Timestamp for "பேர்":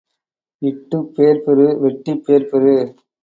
1.15-1.41, 2.25-2.49